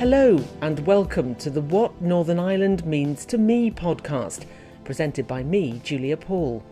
Hello, 0.00 0.42
and 0.62 0.86
welcome 0.86 1.34
to 1.34 1.50
the 1.50 1.60
What 1.60 2.00
Northern 2.00 2.38
Ireland 2.38 2.86
Means 2.86 3.26
to 3.26 3.36
Me 3.36 3.70
podcast, 3.70 4.46
presented 4.82 5.26
by 5.26 5.42
me, 5.42 5.78
Julia 5.84 6.16
Paul. 6.16 6.64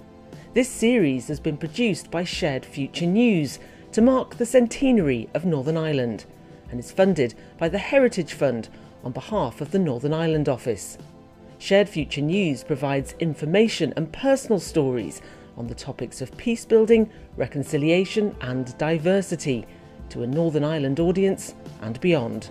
This 0.54 0.70
series 0.70 1.28
has 1.28 1.38
been 1.38 1.58
produced 1.58 2.10
by 2.10 2.24
Shared 2.24 2.64
Future 2.64 3.04
News 3.04 3.58
to 3.92 4.00
mark 4.00 4.36
the 4.36 4.46
centenary 4.46 5.28
of 5.34 5.44
Northern 5.44 5.76
Ireland 5.76 6.24
and 6.70 6.80
is 6.80 6.90
funded 6.90 7.34
by 7.58 7.68
the 7.68 7.76
Heritage 7.76 8.32
Fund 8.32 8.70
on 9.04 9.12
behalf 9.12 9.60
of 9.60 9.72
the 9.72 9.78
Northern 9.78 10.14
Ireland 10.14 10.48
Office. 10.48 10.96
Shared 11.58 11.90
Future 11.90 12.22
News 12.22 12.64
provides 12.64 13.14
information 13.20 13.92
and 13.94 14.10
personal 14.10 14.58
stories 14.58 15.20
on 15.54 15.66
the 15.66 15.74
topics 15.74 16.22
of 16.22 16.34
peace 16.38 16.64
building, 16.64 17.10
reconciliation, 17.36 18.34
and 18.40 18.78
diversity 18.78 19.66
to 20.08 20.22
a 20.22 20.26
Northern 20.26 20.64
Ireland 20.64 20.98
audience 20.98 21.54
and 21.82 22.00
beyond. 22.00 22.48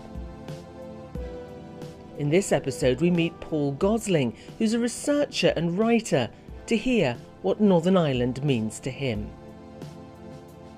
In 2.17 2.31
this 2.31 2.51
episode, 2.51 2.99
we 2.99 3.11
meet 3.11 3.39
Paul 3.39 3.73
Gosling, 3.73 4.35
who's 4.57 4.73
a 4.73 4.79
researcher 4.79 5.53
and 5.55 5.77
writer, 5.77 6.29
to 6.65 6.75
hear 6.75 7.15
what 7.43 7.61
Northern 7.61 7.95
Ireland 7.95 8.43
means 8.43 8.79
to 8.79 8.89
him. 8.89 9.29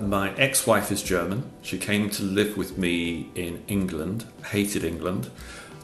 My 0.01 0.35
ex 0.35 0.67
wife 0.67 0.91
is 0.91 1.01
German. 1.01 1.49
She 1.61 1.77
came 1.77 2.09
to 2.11 2.23
live 2.23 2.57
with 2.57 2.77
me 2.77 3.29
in 3.35 3.63
England, 3.69 4.25
hated 4.47 4.83
England, 4.83 5.29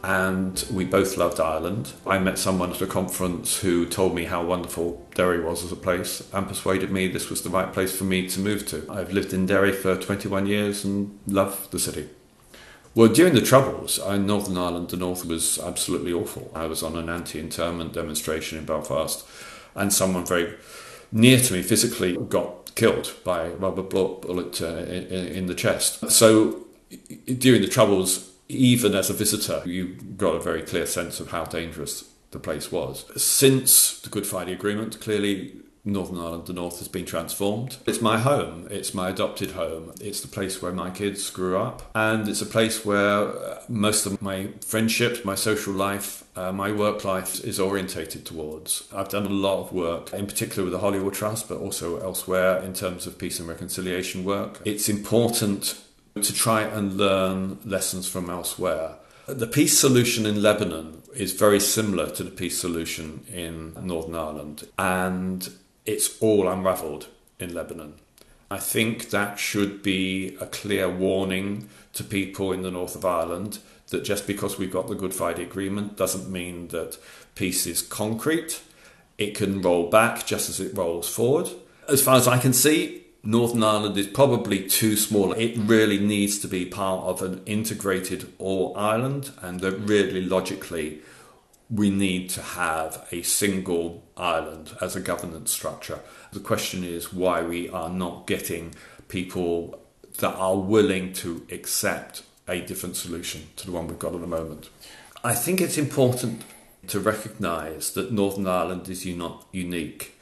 and 0.04 0.66
we 0.72 0.84
both 0.84 1.16
loved 1.16 1.40
Ireland. 1.40 1.94
I 2.05 2.20
met 2.20 2.38
someone 2.38 2.72
at 2.72 2.82
a 2.82 2.88
conference 2.88 3.58
who 3.60 3.85
told 3.85 4.13
me 4.13 4.26
how 4.26 4.44
wonderful 4.44 5.08
Derry 5.16 5.40
was 5.40 5.63
as 5.63 5.72
a 5.72 5.77
place 5.77 6.22
and 6.34 6.49
persuaded 6.49 6.91
me 6.91 7.08
this 7.08 7.30
was 7.30 7.44
the 7.44 7.49
right 7.49 7.72
place 7.72 7.98
for 7.98 8.04
me 8.04 8.27
to 8.27 8.40
move 8.41 8.68
to. 8.68 8.85
I've 8.90 9.13
lived 9.13 9.34
in 9.34 9.46
Derry 9.46 9.72
for 9.72 9.96
21 9.96 10.48
years 10.48 10.84
and 10.84 11.18
love 11.27 11.70
the 11.72 11.80
city. 11.80 12.10
Well, 12.95 13.09
during 13.09 13.34
the 13.34 13.41
Troubles 13.41 13.99
in 13.99 14.26
Northern 14.26 14.57
Ireland, 14.57 14.90
the 14.90 14.96
North 14.96 15.26
was 15.26 15.60
absolutely 15.60 16.13
awful. 16.13 16.49
I 16.55 16.65
was 16.65 16.82
on 16.82 16.96
an 16.96 17.10
anti 17.10 17.38
internment 17.38 17.91
demonstration 17.91 18.57
in 18.57 18.63
Belfast, 18.65 19.27
and 19.76 19.91
someone 19.91 20.26
very 20.26 20.55
near 21.12 21.38
to 21.38 21.54
me 21.54 21.62
physically 21.62 22.16
got 22.16 22.73
killed 22.76 23.13
by 23.26 23.48
a 23.48 23.55
rubber 23.55 23.84
bullet 23.84 24.62
uh, 24.62 24.77
in 24.77 25.48
the 25.48 25.55
chest. 25.55 26.10
So 26.10 26.68
during 27.26 27.62
the 27.62 27.68
Troubles, 27.68 28.32
even 28.48 28.96
as 28.96 29.10
a 29.10 29.13
visitor, 29.13 29.62
you 29.66 29.96
got 30.16 30.35
a 30.35 30.40
very 30.40 30.62
clear 30.62 30.85
sense 30.85 31.20
of 31.20 31.32
how 31.32 31.43
dangerous 31.43 32.10
the 32.32 32.40
place 32.40 32.71
was. 32.71 33.05
Since 33.21 33.99
the 34.01 34.10
Good 34.10 34.26
Friday 34.26 34.54
Agreement, 34.54 35.01
clearly 35.01 35.51
Northern 35.86 36.18
Ireland, 36.18 36.48
the 36.48 36.54
North, 36.54 36.80
has 36.80 36.88
been 36.88 37.05
transformed. 37.05 37.78
It's 37.86 38.02
my 38.02 38.18
home, 38.18 38.68
it's 38.72 38.94
my 38.94 39.10
adopted 39.10 39.52
home, 39.52 39.94
it's 40.02 40.20
the 40.22 40.28
place 40.28 40.62
where 40.62 40.72
my 40.72 40.90
kids 40.90 41.30
grew 41.30 41.58
up, 41.58 41.84
and 41.94 42.28
it's 42.28 42.41
a 42.41 42.46
place 42.48 42.84
where 42.84 43.30
uh, 43.30 43.62
most 43.70 44.08
of 44.08 44.20
my 44.22 44.50
friendships, 44.66 45.24
my 45.24 45.36
social 45.36 45.74
life, 45.74 46.24
uh, 46.36 46.52
my 46.52 46.72
work 46.72 47.06
life 47.06 47.44
is 47.46 47.60
orientated 47.60 48.26
towards. 48.26 48.88
I've 48.94 49.10
done 49.10 49.28
a 49.28 49.30
lot 49.30 49.60
of 49.60 49.72
work, 49.72 50.12
in 50.12 50.26
particular 50.26 50.63
with 50.63 50.74
the 50.74 50.80
Holywell 50.80 51.12
Trust, 51.12 51.48
but 51.48 51.60
also 51.60 52.00
elsewhere 52.00 52.58
in 52.63 52.74
terms 52.74 53.06
of 53.06 53.20
peace 53.20 53.40
and 53.40 53.48
reconciliation 53.48 54.24
work. 54.24 54.62
It's 54.66 54.90
important 54.90 55.80
to 56.16 56.34
try 56.34 56.62
and 56.62 56.98
learn 56.98 57.60
lessons 57.63 58.08
from 58.08 58.30
elsewhere. 58.30 58.96
The 59.28 59.48
peace 59.48 59.78
solution 59.78 60.26
in 60.26 60.41
Lebanon 60.41 61.02
is 61.16 61.34
very 61.34 61.60
similar 61.60 62.10
to 62.12 62.24
the 62.24 62.32
peace 62.32 62.60
solution 62.60 63.24
in 63.32 63.74
Northern 63.82 64.16
Ireland, 64.16 64.68
and 64.78 65.50
it's 65.86 66.22
all 66.22 66.47
unravelled 66.47 67.08
in 67.40 67.53
Lebanon. 67.53 67.96
I 68.50 68.58
think 68.58 69.09
that 69.09 69.40
should 69.40 69.81
be 69.81 70.38
a 70.40 70.46
clear 70.46 70.90
warning 70.90 71.69
to 71.94 72.03
people 72.03 72.52
in 72.52 72.62
the 72.62 72.72
north 72.72 72.96
of 72.96 73.06
Ireland 73.06 73.59
that 73.90 74.03
just 74.03 74.28
because 74.28 74.58
we've 74.58 74.72
got 74.72 74.88
the 74.88 74.96
Good 74.96 75.13
Friday 75.13 75.44
Agreement 75.44 75.97
doesn't 75.97 76.30
mean 76.30 76.69
that 76.69 76.97
peace 77.36 77.66
is 77.68 77.81
concrete. 77.81 78.62
It 79.18 79.35
can 79.35 79.62
roll 79.62 79.90
back 79.90 80.25
just 80.25 80.50
as 80.50 80.59
it 80.59 80.75
rolls 80.75 81.07
forward. 81.09 81.50
As 81.88 82.01
far 82.01 82.16
as 82.16 82.28
I 82.28 82.38
can 82.38 82.53
see, 82.53 83.06
Northern 83.24 83.63
Ireland 83.63 83.97
is 83.97 84.07
probably 84.07 84.68
too 84.68 84.95
small. 84.95 85.34
It 85.34 85.57
really 85.57 85.97
needs 85.97 86.38
to 86.40 86.47
be 86.47 86.66
part 86.66 87.03
of 87.06 87.22
an 87.22 87.41
integrated 87.45 88.31
all 88.38 88.75
Ireland, 88.78 89.31
and 89.41 89.59
that 89.62 89.79
really 89.79 90.22
logically 90.22 91.01
we 91.69 91.89
need 91.89 92.29
to 92.31 92.41
have 92.41 93.07
a 93.11 93.21
single 93.23 94.03
island 94.15 94.75
as 94.81 94.95
a 94.95 95.01
governance 95.01 95.51
structure. 95.51 95.99
The 96.31 96.39
question 96.39 96.83
is 96.83 97.11
why 97.11 97.41
we 97.41 97.69
are 97.69 97.89
not 97.89 98.27
getting 98.27 98.75
people 99.07 99.79
that 100.19 100.35
are 100.35 100.57
willing 100.57 101.13
to 101.13 101.45
accept 101.51 102.23
a 102.47 102.61
different 102.61 102.95
solution 102.95 103.47
to 103.55 103.65
the 103.65 103.71
one 103.71 103.87
we've 103.87 103.99
got 103.99 104.13
at 104.13 104.21
the 104.21 104.27
moment. 104.27 104.69
I 105.23 105.33
think 105.33 105.59
it's 105.59 105.77
important 105.77 106.43
to 106.87 106.99
recognise 106.99 107.91
that 107.93 108.11
Northern 108.11 108.47
Ireland 108.47 108.87
is 108.89 109.05
not 109.05 109.45
unique 109.51 110.15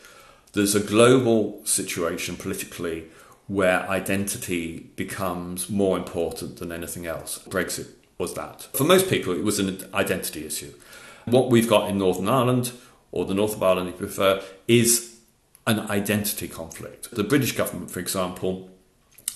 there's 0.53 0.75
a 0.75 0.79
global 0.79 1.65
situation 1.65 2.37
politically 2.37 3.05
where 3.47 3.89
identity 3.89 4.91
becomes 4.95 5.69
more 5.69 5.97
important 5.97 6.57
than 6.57 6.71
anything 6.71 7.05
else. 7.05 7.39
Brexit 7.49 7.87
was 8.17 8.35
that. 8.35 8.69
For 8.73 8.83
most 8.83 9.09
people, 9.09 9.33
it 9.33 9.43
was 9.43 9.59
an 9.59 9.83
identity 9.93 10.45
issue. 10.45 10.73
What 11.25 11.49
we've 11.49 11.69
got 11.69 11.89
in 11.89 11.97
Northern 11.97 12.29
Ireland, 12.29 12.71
or 13.11 13.25
the 13.25 13.33
North 13.33 13.55
of 13.55 13.63
Ireland 13.63 13.89
if 13.89 13.95
you 13.95 14.07
prefer, 14.07 14.41
is 14.67 15.17
an 15.65 15.79
identity 15.79 16.47
conflict. 16.47 17.11
The 17.11 17.23
British 17.23 17.53
government, 17.53 17.91
for 17.91 17.99
example, 17.99 18.69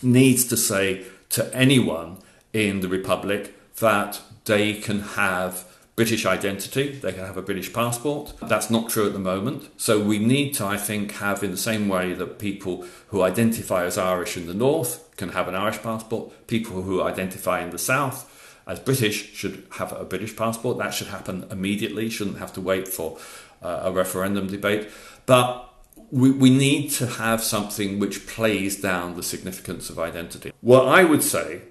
needs 0.02 0.46
to 0.46 0.58
say 0.58 1.06
to 1.30 1.54
anyone 1.56 2.18
in 2.54 2.82
the 2.82 2.88
Republic 2.88 3.56
that 3.80 4.22
they 4.46 4.74
can 4.74 5.02
have 5.02 5.66
British 5.96 6.26
identity, 6.28 6.92
they 6.92 7.12
can 7.12 7.26
have 7.26 7.38
a 7.38 7.42
British 7.42 7.74
passport. 7.74 8.34
That's 8.40 8.70
not 8.70 8.90
true 8.90 9.08
at 9.08 9.14
the 9.14 9.20
moment. 9.20 9.70
So 9.78 10.00
we 10.00 10.20
need 10.20 10.54
to, 10.56 10.66
I 10.66 10.78
think, 10.78 11.14
have 11.14 11.44
in 11.44 11.50
the 11.50 11.58
same 11.58 11.88
way 11.88 12.14
that 12.14 12.38
people 12.38 12.86
who 13.08 13.24
identify 13.24 13.84
as 13.84 13.98
Irish 13.98 14.38
in 14.38 14.46
the 14.46 14.54
north 14.54 15.10
can 15.18 15.30
have 15.30 15.48
an 15.48 15.56
Irish 15.56 15.82
passport, 15.82 16.48
people 16.48 16.84
who 16.84 17.02
identify 17.02 17.62
in 17.62 17.72
the 17.72 17.80
south 17.80 18.32
as 18.68 18.80
British 18.80 19.34
should 19.34 19.66
have 19.72 19.94
a 19.94 20.04
British 20.04 20.36
passport. 20.36 20.78
That 20.78 20.94
should 20.94 21.08
happen 21.08 21.46
immediately, 21.50 22.10
shouldn't 22.10 22.40
have 22.40 22.54
to 22.54 22.62
wait 22.62 22.88
for 22.88 23.18
uh, 23.62 23.82
a 23.84 23.92
referendum 23.92 24.48
debate. 24.48 24.90
But 25.26 25.68
we, 26.12 26.32
we 26.32 26.50
need 26.50 26.92
to 26.92 27.08
have 27.08 27.44
something 27.44 28.00
which 28.00 28.28
plays 28.28 28.80
down 28.80 29.16
the 29.16 29.24
significance 29.24 29.90
of 29.90 30.00
identity. 30.00 30.52
What 30.62 30.88
I 30.88 31.04
would 31.04 31.24
say 31.24 31.62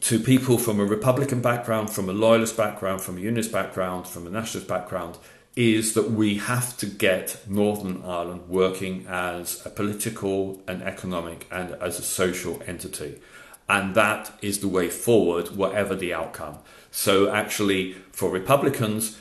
to 0.00 0.18
people 0.18 0.58
from 0.58 0.80
a 0.80 0.84
Republican 0.84 1.40
background, 1.40 1.90
from 1.90 2.08
a 2.08 2.12
Loyalist 2.12 2.56
background, 2.56 3.00
from 3.00 3.16
a 3.16 3.20
Unionist 3.20 3.52
background, 3.52 4.06
from 4.06 4.26
a 4.26 4.30
Nationalist 4.30 4.68
background, 4.68 5.18
is 5.56 5.94
that 5.94 6.10
we 6.10 6.36
have 6.36 6.76
to 6.76 6.86
get 6.86 7.38
Northern 7.48 8.04
Ireland 8.04 8.48
working 8.48 9.06
as 9.08 9.64
a 9.66 9.70
political 9.70 10.62
and 10.68 10.82
economic 10.82 11.46
and 11.50 11.72
as 11.80 11.98
a 11.98 12.02
social 12.02 12.62
entity. 12.66 13.20
And 13.68 13.94
that 13.94 14.32
is 14.40 14.60
the 14.60 14.68
way 14.68 14.88
forward, 14.88 15.56
whatever 15.56 15.94
the 15.94 16.14
outcome. 16.14 16.58
So, 16.90 17.30
actually, 17.30 17.94
for 18.12 18.30
Republicans, 18.30 19.18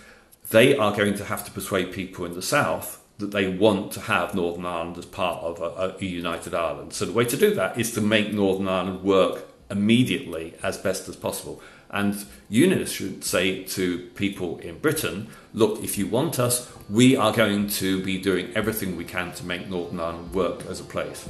they 0.49 0.77
are 0.77 0.95
going 0.95 1.15
to 1.15 1.25
have 1.25 1.43
to 1.45 1.51
persuade 1.51 1.91
people 1.91 2.25
in 2.25 2.33
the 2.33 2.41
South 2.41 3.03
that 3.17 3.31
they 3.31 3.49
want 3.49 3.91
to 3.93 3.99
have 4.01 4.35
Northern 4.35 4.65
Ireland 4.65 4.97
as 4.97 5.05
part 5.05 5.43
of 5.43 5.59
a, 5.59 5.95
a 5.99 6.05
united 6.05 6.53
Ireland. 6.53 6.93
So, 6.93 7.05
the 7.05 7.11
way 7.11 7.25
to 7.25 7.35
do 7.35 7.53
that 7.55 7.77
is 7.77 7.91
to 7.93 8.01
make 8.01 8.31
Northern 8.31 8.69
Ireland 8.69 9.03
work 9.03 9.47
immediately 9.69 10.53
as 10.63 10.77
best 10.77 11.09
as 11.09 11.17
possible. 11.17 11.61
And 11.89 12.25
unionists 12.49 12.95
should 12.95 13.23
say 13.23 13.63
to 13.63 13.99
people 14.15 14.59
in 14.59 14.79
Britain, 14.79 15.27
look, 15.53 15.83
if 15.83 15.97
you 15.97 16.07
want 16.07 16.39
us, 16.39 16.71
we 16.89 17.15
are 17.15 17.31
going 17.31 17.69
to 17.69 18.03
be 18.03 18.17
doing 18.17 18.51
everything 18.55 18.97
we 18.97 19.05
can 19.05 19.31
to 19.33 19.45
make 19.45 19.69
Northern 19.69 19.99
Ireland 19.99 20.33
work 20.33 20.65
as 20.65 20.79
a 20.79 20.83
place. 20.83 21.27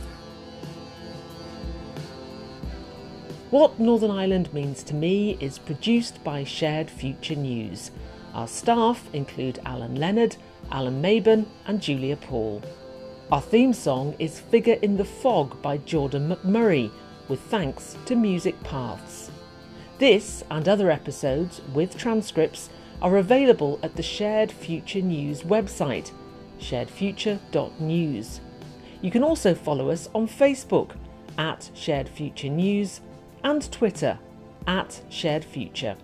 What 3.49 3.79
Northern 3.79 4.11
Ireland 4.11 4.53
means 4.53 4.83
to 4.83 4.94
me 4.94 5.38
is 5.39 5.57
produced 5.57 6.21
by 6.21 6.44
Shared 6.44 6.91
Future 6.91 7.33
News. 7.33 7.91
Our 8.33 8.45
staff 8.45 9.07
include 9.13 9.61
Alan 9.65 9.95
Leonard, 9.95 10.35
Alan 10.69 11.01
Meban, 11.01 11.45
and 11.65 11.81
Julia 11.81 12.17
Paul. 12.17 12.61
Our 13.31 13.39
theme 13.39 13.71
song 13.71 14.15
is 14.19 14.38
Figure 14.38 14.77
in 14.81 14.97
the 14.97 15.05
Fog 15.05 15.61
by 15.61 15.77
Jordan 15.77 16.27
McMurray 16.27 16.91
with 17.29 17.39
thanks 17.39 17.95
to 18.05 18.17
Music 18.17 18.61
Paths. 18.63 19.31
This 19.97 20.43
and 20.51 20.67
other 20.67 20.91
episodes 20.91 21.61
with 21.73 21.97
transcripts 21.97 22.69
are 23.01 23.15
available 23.15 23.79
at 23.81 23.95
the 23.95 24.03
Shared 24.03 24.51
Future 24.51 25.01
News 25.01 25.43
website, 25.43 26.11
sharedfuture.news. 26.59 28.41
You 29.01 29.09
can 29.09 29.23
also 29.23 29.55
follow 29.55 29.89
us 29.89 30.09
on 30.13 30.27
Facebook 30.27 30.97
at 31.38 31.71
Shared 31.73 32.09
Future 32.09 32.50
News 32.50 33.00
and 33.47 33.71
Twitter 33.71 34.19
at 34.67 34.99
Shared 35.07 35.45
Future. 35.45 35.95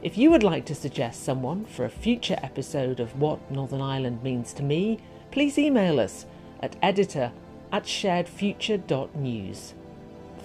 If 0.00 0.16
you 0.16 0.30
would 0.30 0.42
like 0.42 0.64
to 0.64 0.74
suggest 0.74 1.22
someone 1.22 1.66
for 1.66 1.84
a 1.84 1.90
future 1.90 2.38
episode 2.42 3.00
of 3.00 3.20
What 3.20 3.50
Northern 3.50 3.82
Ireland 3.82 4.22
Means 4.22 4.54
to 4.54 4.62
Me, 4.62 4.98
please 5.30 5.58
email 5.58 6.00
us 6.00 6.24
at 6.60 6.74
editor 6.80 7.32
at 7.70 7.84
sharedfuture.news. 7.84 9.74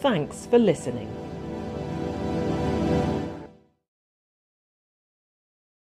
Thanks 0.01 0.45
for 0.45 0.59
listening. 0.59 1.09